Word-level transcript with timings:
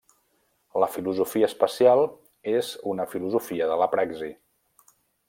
La 0.83 0.87
filosofia 0.93 1.49
especial 1.51 2.01
és 2.53 2.71
una 2.95 3.07
filosofia 3.15 3.69
de 3.73 3.77
la 3.83 3.89
praxi. 3.93 4.31